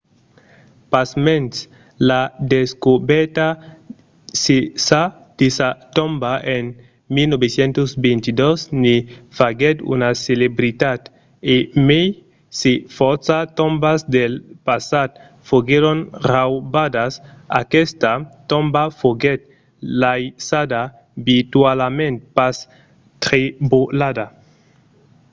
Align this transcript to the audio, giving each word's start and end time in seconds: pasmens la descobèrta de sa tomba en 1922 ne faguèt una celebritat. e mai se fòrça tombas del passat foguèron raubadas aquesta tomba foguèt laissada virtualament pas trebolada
pasmens 0.93 1.53
la 2.09 2.21
descobèrta 2.53 3.47
de 5.39 5.47
sa 5.61 5.67
tomba 5.97 6.33
en 6.55 6.63
1922 7.15 8.59
ne 8.85 8.95
faguèt 9.37 9.77
una 9.93 10.09
celebritat. 10.25 10.99
e 11.53 11.55
mai 11.87 12.05
se 12.59 12.71
fòrça 12.97 13.37
tombas 13.59 13.99
del 14.15 14.33
passat 14.67 15.09
foguèron 15.49 15.99
raubadas 16.33 17.13
aquesta 17.61 18.11
tomba 18.51 18.83
foguèt 19.01 19.41
laissada 20.03 20.81
virtualament 21.29 22.15
pas 22.37 22.55
trebolada 23.25 24.25